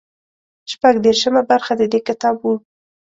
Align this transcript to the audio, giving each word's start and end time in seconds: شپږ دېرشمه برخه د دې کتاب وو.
شپږ 0.71 0.95
دېرشمه 1.05 1.41
برخه 1.51 1.73
د 1.77 1.81
دې 1.91 1.99
کتاب 2.07 2.35
وو. 2.41 2.53